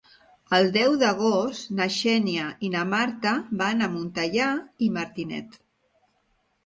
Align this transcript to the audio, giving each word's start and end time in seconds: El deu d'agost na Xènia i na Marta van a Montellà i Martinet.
El 0.59 0.69
deu 0.75 0.95
d'agost 1.01 1.67
na 1.81 1.87
Xènia 1.97 2.47
i 2.67 2.71
na 2.77 2.83
Marta 2.95 3.35
van 3.63 3.89
a 3.89 3.93
Montellà 3.99 4.49
i 4.87 4.93
Martinet. 4.97 5.61